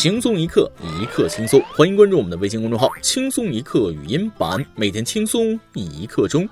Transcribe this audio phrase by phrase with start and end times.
[0.00, 1.62] 轻松一刻，一刻轻松。
[1.76, 6.48] 欢迎关注我们的微信公众号“轻松一刻语音版”，每天轻松一刻钟。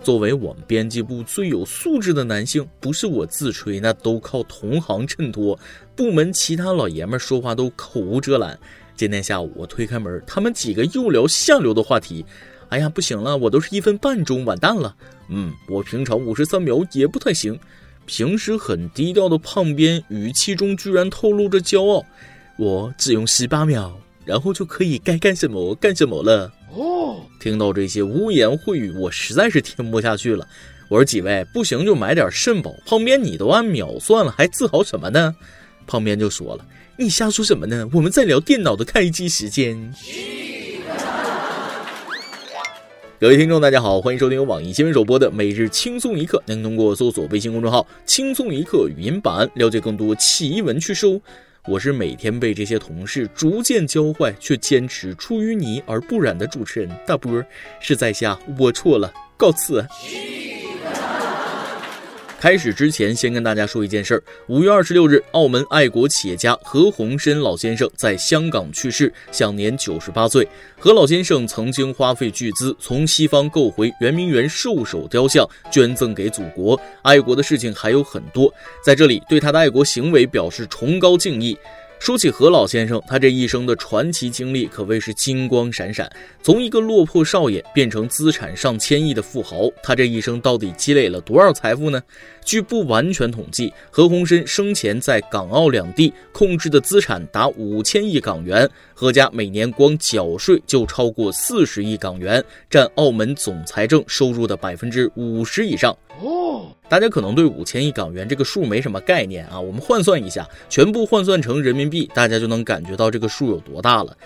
[0.00, 5.58] 作为我们编辑部最有素质的男性，不是我自吹，那都靠同行衬托。
[5.96, 8.56] 部门其他老爷们说话都口无遮拦。
[8.94, 12.24] 今天下午我推开门，他们几个又聊下流的话题。
[12.68, 14.94] 哎呀，不行了，我都是一分半钟，完蛋了。
[15.28, 17.58] 嗯，我平常五十三秒也不太行。
[18.06, 22.06] 平时很低调的胖边，语气中居然透露着骄傲。
[22.56, 26.50] 我只用十八秒，然后就可以该干什么干什么了。
[26.74, 30.46] 哦，听到这些污言秽语，我实在是听不下去了。
[30.88, 32.72] 我说几位，不行就买点肾宝。
[32.86, 35.34] 胖边，你都按秒算了，还自豪什么呢？
[35.86, 36.64] 胖边就说了
[36.96, 37.88] ：“你瞎说什么呢？
[37.92, 39.92] 我们在聊电脑的开机时间。”
[43.18, 46.42] 各位听众，大家好，欢迎收听由网易新闻首播的每日轻松一刻。
[46.44, 51.06] 您通过搜索微信公众号“轻松一刻”语音版了解更多奇闻趣事。
[51.66, 57.42] 我是每天被这些同事逐渐教坏，却坚持出淤泥而不染的主持人大波。
[57.80, 59.82] 是在下我错了，告辞。
[62.38, 64.22] 开始之前，先跟大家说一件事儿。
[64.46, 70.46] 五月二十六日，澳门爱国企业家何鸿燊老先生在香港去世，享年九十八岁。
[70.78, 76.78] 何老先生曾经花费巨资从西方购回圆明园兽首雕像，捐赠给祖国。
[77.02, 78.52] 爱国的事情还有很多，
[78.84, 81.56] 在这里对他的爱国行为表示崇高敬意。
[82.06, 86.08] 说起何老先生，他这一生的传奇经历可谓是金光闪闪。
[86.40, 92.00] 从一个落魄少爷变成资产上千亿的富豪，他这一生到底积累了多少财富呢？
[92.44, 105.92] 据不完全统计，何鸿燊生前在港澳两地控制的资产达五千亿港元，何家每年光缴税就超过四十亿港元，占澳门总财政收入的百分之五十以上。
[106.22, 114.16] 哦，大家可能对五千亿港元这个数没什么概念啊，我们换算一下，全部换算成人民币，大家就能感觉到这个数有多大了。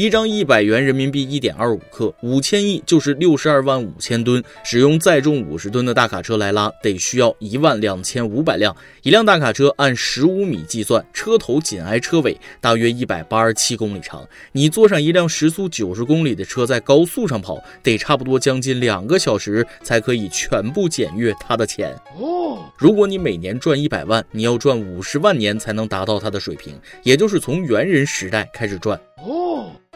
[0.00, 4.42] 一张一百元人民币一点二五克，五千亿就是六十二万五千吨。
[4.64, 8.74] 使用载重五十吨的大卡车来拉，得需要一万两千五百辆。
[9.02, 14.26] 一辆大卡车按十五米计算，车头紧挨车尾，大约一百八十七公里长。
[14.52, 21.94] 你坐上一辆时速九十公里的车在高速上跑，得差不多将近两个小时才可以全部检阅它的钱。
[22.18, 28.98] 哦，如果你每年赚一百万，你要赚五十万年才能达到它的水平，也就是从猿人时代开始赚。
[29.22, 29.39] 哦。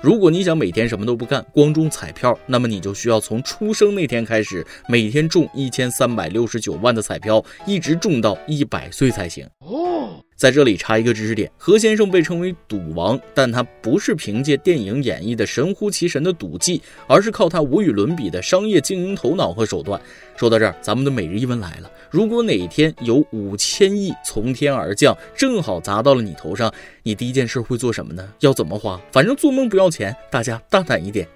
[0.03, 9.47] 如果你想每天什么都不干，光中彩票，那么你就需要从出生那天开始，每天中一千三百六十九万的彩票，一直中到一百岁才行。
[9.60, 10.22] 哦。
[10.44, 19.99] 在这里插一个知识点，何先生被称为赌王，但他不是凭借电影演绎的神乎其神的赌技，而是靠他无与伦比的商业经营头脑和手段。
[20.37, 26.71] 说到这儿，咱们的每日一问来了：如果哪天有五千亿从天而降，正好砸到了你头上，
[27.03, 28.28] 你第一件事会做什么呢？
[28.41, 29.00] 要怎么花？
[29.11, 31.26] 反正做梦不要钱，大家大胆一点。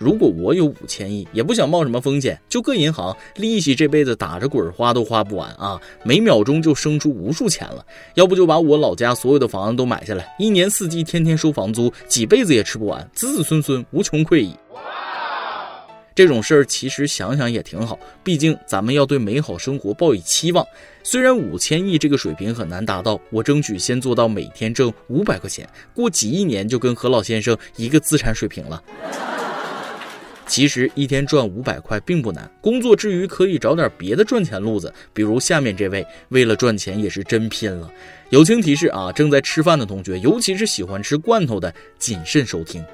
[0.00, 5.78] 如果我有五千亿，也不想冒什么风险，就搁银行，利息这辈子打着滚花都花不完啊！
[6.02, 7.84] 每秒钟就生出无数钱了。
[8.14, 14.56] 要不就把我老家所有的房子都买下来，一年四季天天收房租，几辈子也吃不完，子子孙孙无穷匮矣。
[16.14, 20.64] 这种事儿其实想想也挺好，毕竟咱们要对美好生活抱以期望。
[21.02, 28.82] 虽然五千亿这个水平很难达到，我争取先做到每天挣五百块钱，过几亿年就跟何老先生一个资产水平了。
[30.50, 37.88] 其实一天赚五百块并不难，工作之余可以找点别的赚钱路子，比如下面这位，为了赚钱也是真拼了。
[38.30, 42.84] 友情提示啊，正在吃饭的同学，尤其是喜欢吃罐头的，谨慎收听。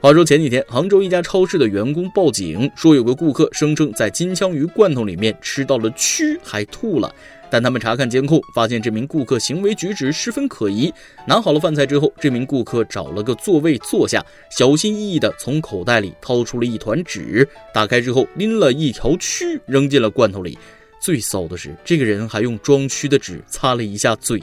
[0.00, 7.14] 话说前几天，杭州一家超市的员工报警说，有个顾客声称在金枪鱼罐头里面吃到了蛆，还吐了。
[7.50, 10.92] 但他们查看监控，发现这名顾客行为举止十分可疑。
[11.26, 20.56] 拿好了饭菜之后，这名顾客找了个座位坐下，小心翼翼地从口袋里掏出了一团纸，打开之后拎了一条蛆扔进了罐头里。
[21.00, 24.42] 最骚的是，这个人还用装蛆的纸擦了一下嘴。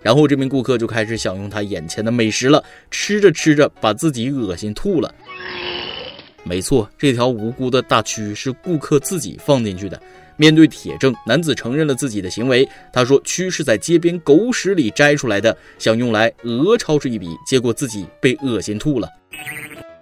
[0.00, 5.12] 然后这名顾客就开始享用他眼前的美食了，吃着吃着把自己恶心吐了。
[6.44, 10.00] 没错，这条无辜的大蛆是顾客自己放进去的。
[10.38, 12.66] 面对铁证，男子承认了自己的行为。
[12.92, 19.08] 他说：“蛆是在街边狗屎里摘出来的，想用来讹超市一笔，结果自己被恶心吐了。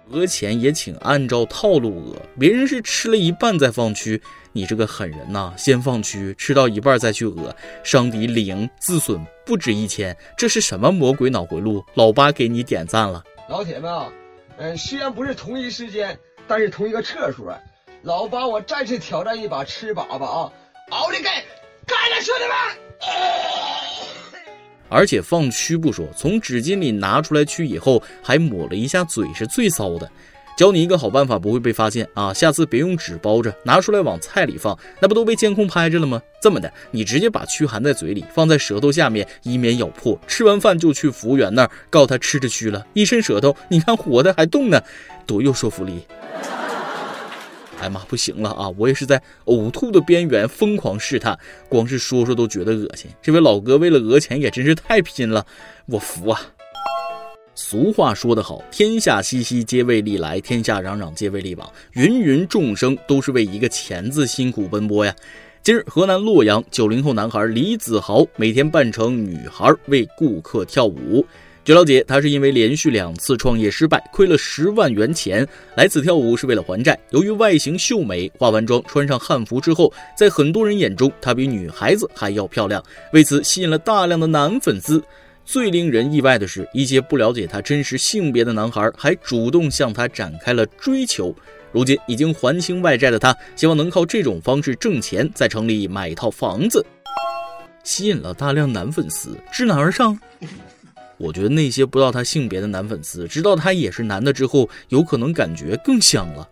[0.09, 4.21] 讹钱也请按照套路讹，别人是吃了一半再放蛆，
[4.53, 5.51] 你这个狠人呐！
[5.57, 11.83] 先放蛆，吃到一半再去讹，伤敌零，自损不止一千，这是什么魔鬼脑回路？
[11.95, 14.07] 老八给你点赞了，老铁们啊！
[14.59, 16.17] 嗯，虽然不是同一时间，
[16.47, 17.53] 但是同一个厕所。”
[18.07, 20.49] 老八，我再次挑战一把吃粑粑啊！
[20.91, 21.25] 奥利给，
[21.85, 22.55] 干了，兄弟们！
[24.87, 30.09] 而且放蛆不说，从纸巾里拿出来蛆以后，还抹了一下嘴，是最骚的。
[30.57, 32.33] 教你一个好办法，不会被发现啊！
[32.33, 36.21] 下次别用纸包着，拿出来往菜里放，那不都被监控拍着了吗？
[36.41, 40.17] 这么的，你直接把蛆含在嘴里，放在舌头下面，以免咬破。
[40.25, 44.81] 吃完饭就去服务员那儿告他吃着蛆了，一伸舌头，你看活的还动呢，
[45.25, 46.07] 多有说服力！
[47.79, 48.69] 哎妈，不行了啊！
[48.77, 51.37] 我也是在呕吐的边缘疯狂试探，
[51.69, 53.09] 光是说说都觉得恶心。
[53.21, 55.45] 这位老哥为了讹钱也真是太拼了，
[55.85, 56.41] 我服啊！
[57.53, 61.71] 俗话说得好，天下熙熙皆为利来，天下攘攘皆为利往。
[61.93, 65.15] 芸芸众生都是为一个钱字辛苦奔波呀。
[65.63, 71.25] 今日河南洛阳九零后男孩李子豪每天扮成女孩为顾客跳舞。
[71.67, 76.97] 据了解，他是因为连续两次创业失败，亏了十万元钱，来此跳舞是为了还债。
[77.09, 82.81] 由于外形秀美，化完妆穿上汉服之后，在很多人眼中，他比女孩子还要漂亮，
[83.11, 85.03] 为此吸引了大量的男粉丝。
[85.43, 91.35] 最令人意外的是，一些不了解他真实性别的男孩还主动向他展开了追求。
[91.73, 96.85] 如今已经还清外债的他，希望能靠这种方式挣钱，在城里买一套房子，
[97.83, 100.17] 吸引了大量男粉丝，知难而上。
[101.17, 106.47] 我觉得那些不知道他性别的男粉丝，知道他也是男的之后，有可能感觉更香了。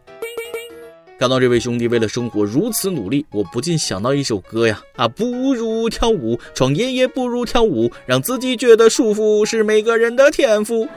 [1.17, 10.87] 看到这位兄弟为了生活如此努力，我不禁想到一首歌呀啊，不如跳舞，创业也不如跳舞，让自己觉得舒服是每个人的天赋。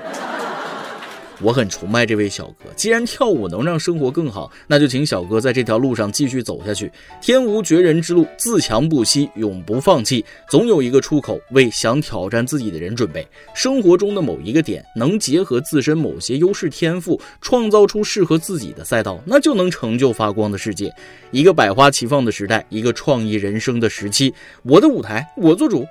[1.40, 6.90] 我很崇拜这位小哥，既然跳舞能让生活更好，那就请小哥在这条路上继续走下去。
[7.20, 13.26] 天无绝人之路，自强不息，永不放弃，总有一个出口为想挑战自己的人准备。
[13.54, 20.92] 生活中的某一个点，能结合自身某些优势天赋，创造出适合自己的赛道，那就能成就发光的世界。
[21.30, 25.86] 一个百花齐放的时代，一个创意人生的时期，我的舞台，我做主。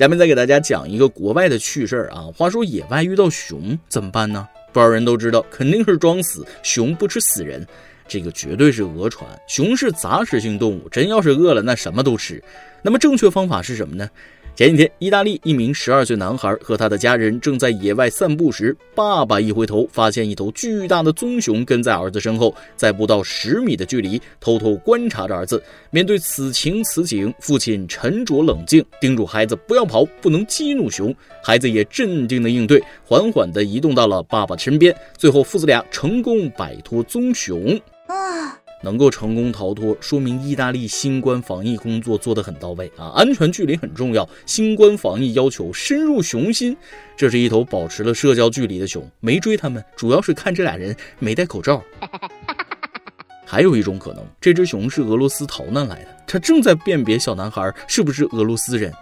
[0.00, 2.24] 下面再给大家讲一个国外的趣事儿啊。
[2.34, 4.48] 话说野外遇到熊怎么办呢？
[4.72, 6.42] 不少人都知道，肯定是装死。
[6.62, 7.66] 熊不吃死人，
[8.08, 9.28] 这个绝对是讹传。
[9.46, 12.42] 熊是杂食性动物，真要是饿了，那什么都吃。
[12.80, 14.08] 那么正确方法是什么呢？
[14.56, 25.62] 前几天，意大利一名十二岁男孩和他的家人正在野外散步时，爸爸一回头，发现一头巨大的棕熊跟在儿子身后，在不到十米的距离偷偷观察着儿子。
[25.90, 31.14] 面对此情此景，父亲沉着冷静，叮嘱孩子不要跑，不能激怒熊。
[31.42, 34.94] 孩子也镇定的应对，缓缓地移动到了爸爸身边。
[35.16, 37.80] 最后，父子俩成功摆脱棕熊。
[38.08, 38.59] 啊。
[38.82, 43.12] 能够成功逃脱，说明意大利新冠防疫工作做得很到位啊！
[43.14, 46.76] 安全距离很重要，新冠防疫要求深入熊心。
[47.16, 51.82] 这是一头保持了社交距离的熊，没追他们，主要是看这俩人没戴口罩。
[53.44, 58.92] 还有一种可能，这只熊是俄罗斯逃难来的，它正在辨别小男孩是不是俄罗斯人。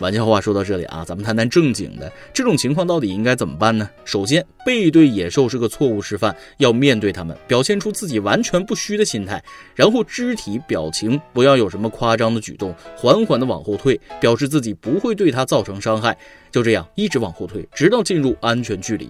[0.00, 2.10] 玩笑话说到这里啊，咱们谈谈正经的。
[2.32, 3.88] 这种情况到底应该怎么办呢？
[4.06, 9.42] 首先，背对野兽是个错误示范，要面对他们，表现出自己完全不虚的心态。
[9.74, 16.16] 然后，肢体表情不要有什么夸张的举动，缓缓的往后退，表示自己不会对他造成伤害。
[16.50, 19.08] 就这样，一直往后退，直到进入安全距离。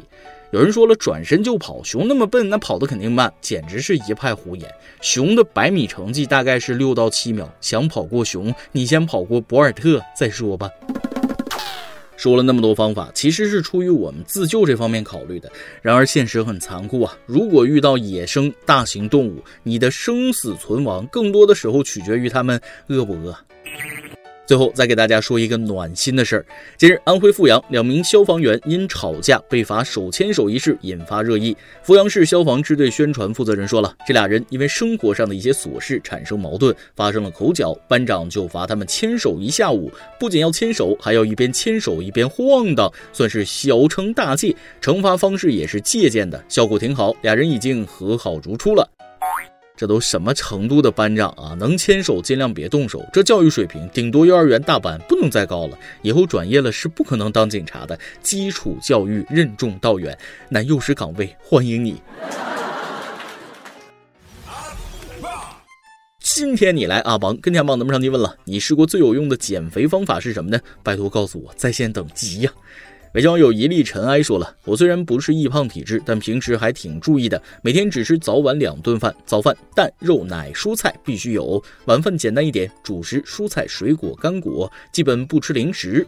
[0.52, 4.68] 有人说了，转身就跑，熊那么笨，那跑得肯定慢，简直是一派胡言。
[5.00, 10.68] 熊的百米成绩大概是六到七秒，想跑过熊，你先跑过博尔特再说吧。
[12.16, 15.50] 说了那么多方法，其实是出于我们自救这方面考虑的。
[15.80, 23.34] 然而现实很残酷啊，如果遇到野生大型动物，你的生死存亡，更多的时候取决于它们饿不饿。
[24.50, 26.44] 最后再给大家说一个暖心的事儿。
[26.76, 31.56] 近日，安徽阜阳两名消防员因吵架被罚手牵手一事引发热议。
[31.84, 39.70] 阜阳市消防支队宣传负责人说了，这俩人因为生活上的一些琐事产生矛盾，发生了口角，班长就罚他们牵手一下。
[39.70, 39.88] 午，
[40.18, 44.52] 不仅要牵手，还要一边牵手一边晃荡，算是小惩大戒。
[44.82, 48.90] 惩罚方式也是借鉴的，效果挺好，俩人已经和好如初了。
[49.80, 51.56] 这都什么程度的班长啊？
[51.58, 55.78] 能牵手尽量别动手，这教育水平顶多幼儿园大班，不能再高了。
[56.02, 57.98] 以后转业了是不可能当警察的。
[58.20, 60.14] 基础教育任重道远，
[60.50, 61.98] 男幼师岗位欢迎你。
[66.18, 70.60] 今天你来阿邦跟天帮咱们上提问了，你试过最有用的减肥方法是什么呢？
[70.82, 72.52] 拜托告诉我，在线等急呀。
[73.18, 77.42] 信网友一粒尘埃说了：“我虽然不是易胖体质，但平时还挺注意的。
[77.60, 86.06] 每天只吃早晚两顿饭，早饭蛋、肉、奶、蔬菜必须有；晚饭简单一点，主食、蔬菜、水果、干果，基本不吃零食。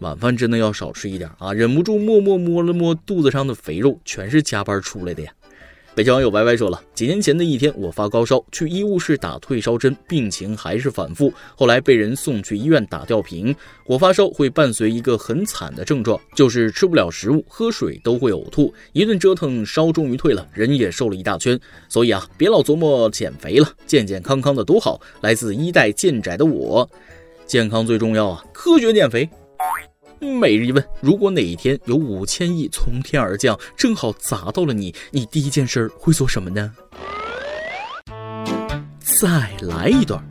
[0.00, 1.52] 晚饭真的要少吃一点啊！
[1.54, 5.32] 忍不住默默摸了摸肚子上的肥肉，全是加班出来的呀。”
[5.96, 13.54] 北京网友歪歪说了，几年前的一天，我发高烧，去医务室打退烧针，病情还是反复，后来被人送去医院打吊瓶。
[13.86, 18.74] 我发烧会伴随一个很惨的症状，就是吃不了食物，喝水都会呕吐。
[18.92, 21.58] 一顿折腾，烧终于退了，人也瘦了一大圈。
[21.88, 25.00] 所以啊，别老琢磨减肥了，健健康康的多好。
[25.20, 26.90] 来自一代健宅的我，
[27.46, 29.28] 健康最重要啊，科学减肥。
[30.24, 36.72] 每日一问：如果哪一天有五千亿从天而降，正好砸到了你，你第一件事会做什么呢？
[38.98, 40.22] 再来一段。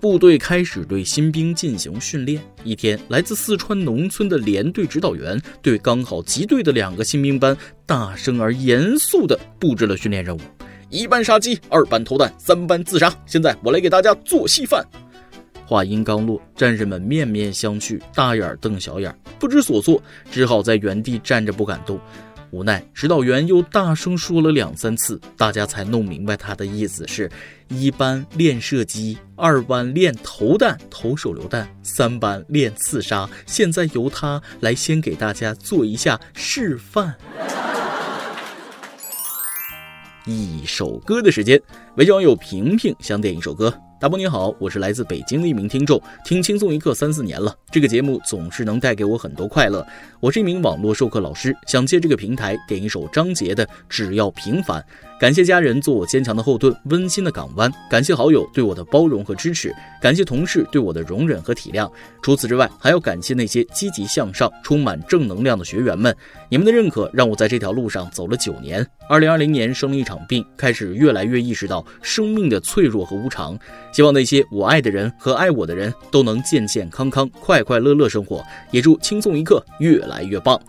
[0.00, 2.40] 部队开始对新兵进行训练。
[2.62, 10.40] 一天，来自四川农村的连队指导员对刚好集队的两个新兵班，大声而严肃地布置了训练任务：
[10.88, 13.12] 一班杀鸡，二班投弹，三班自杀。
[13.26, 14.86] 现在我来给大家做稀饭。
[15.68, 22.00] 话音刚落，战士们面面相觑，大眼瞪小眼，不知所措，只好在原地站着不敢动。
[22.50, 27.30] 无奈，指导员又大声说了两三次，大家才弄明白他的意思是：
[27.68, 33.28] 一班练射击，二班练投弹、投手榴弹，三班练刺杀。
[33.44, 37.14] 现在由他来先给大家做一下示范。
[40.24, 41.60] 一首歌的时间，
[41.96, 43.70] 微信网友平平想点一首歌。
[44.00, 49.84] 大波你好，我是来自北京的一名听众，听轻松一刻三四年了，这个节目总是能带给我很多快乐。
[50.20, 54.80] 我是一名网络授课老师，想借这个平台点一首张杰的《只要平凡》。
[55.18, 59.70] 感谢家人做我坚强的后盾，温馨的港湾；感谢好友对我的包容和支持；
[60.00, 61.90] 感谢同事对我的容忍和体谅。
[62.22, 66.14] 除此之外，还要感谢那些积极向上、充满正能量的学员们。
[66.48, 68.86] 你们的认可让我在这条路上走了九年。
[69.10, 73.58] 二零二零年生了一场病，开始越来越意识到生命的脆弱和无常。
[73.92, 78.40] 希望那些我爱的人和爱我的人都能健健康康、快快乐乐生活。
[78.70, 80.60] 也祝轻松一刻越来越棒。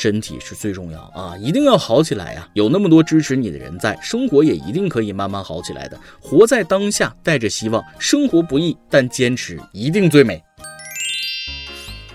[0.00, 2.48] 身体是最重要啊，一定要好起来呀！
[2.54, 5.98] 有那么多支持你的人在，生活也一定可以慢慢好起来的。
[6.20, 7.82] 活在当下，带着希望。
[7.98, 10.40] 生活不易，但坚持一定最美。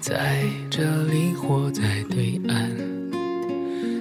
[0.00, 2.70] 在这里或在对岸，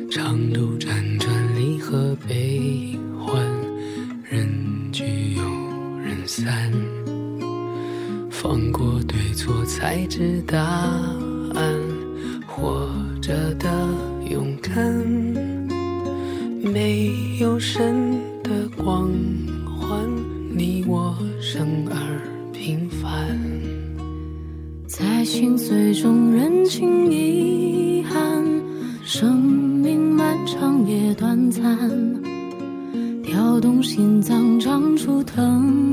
[0.10, 3.46] 长路辗转，离合悲欢，
[4.24, 4.48] 人
[4.94, 5.44] 聚又
[6.00, 6.72] 人散。
[8.32, 11.76] 放过对错，才知答案。
[12.48, 12.90] 活
[13.22, 13.70] 着的
[14.30, 14.76] 勇敢，
[16.64, 19.12] 没有神的光
[19.66, 20.10] 环。
[20.50, 23.38] 你我生而平凡，
[25.00, 28.20] 在心碎中认清遗憾。
[29.06, 31.64] 生命漫长也短暂，
[33.24, 35.89] 跳动心脏，长出藤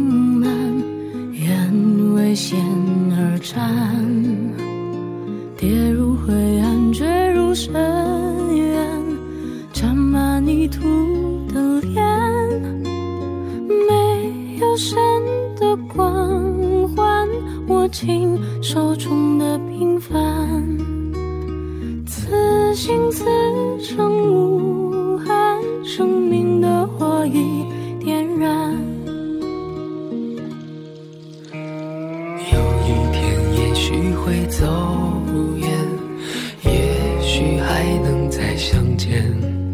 [38.37, 39.66] 再相见。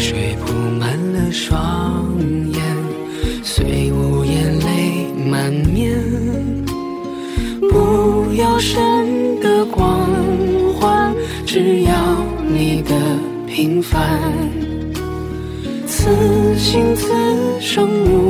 [0.00, 2.10] 水铺满了双
[2.54, 2.62] 眼
[3.44, 5.94] 虽无言泪满面。
[7.60, 10.08] 不要神的光
[10.74, 11.14] 环
[11.44, 11.92] 只要
[12.48, 12.94] 你的
[13.46, 14.18] 平凡。
[15.86, 16.08] 此
[16.56, 17.12] 心此
[17.60, 18.29] 生无